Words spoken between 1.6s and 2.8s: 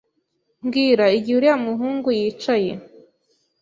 muhungu yicaye.